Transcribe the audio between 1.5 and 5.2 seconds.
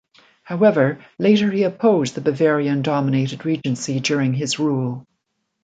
he opposed the Bavarian-dominated regency during his rule.